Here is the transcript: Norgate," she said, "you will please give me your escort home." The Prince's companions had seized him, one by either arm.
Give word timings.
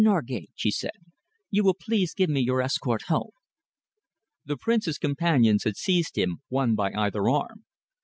Norgate," 0.03 0.49
she 0.55 0.71
said, 0.71 0.93
"you 1.51 1.63
will 1.63 1.75
please 1.79 2.15
give 2.15 2.27
me 2.27 2.41
your 2.41 2.59
escort 2.59 3.03
home." 3.03 3.29
The 4.43 4.57
Prince's 4.57 4.97
companions 4.97 5.63
had 5.63 5.77
seized 5.77 6.17
him, 6.17 6.41
one 6.49 6.73
by 6.73 6.89
either 6.93 7.29
arm. 7.29 7.65